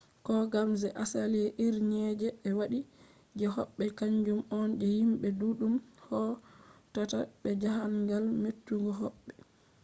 [0.27, 2.05] kogam je asali irinje
[2.41, 2.79] be andi
[3.39, 5.75] je hobbe kanjum on je himbe duddum
[6.07, 9.33] hautata be jahangal: metugo hobbe